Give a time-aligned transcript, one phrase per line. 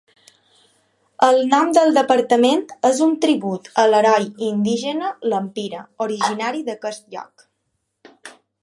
[1.27, 7.51] El nom del departament és un tribut a l'heroi indígena Lempira originari d'aquest lloc.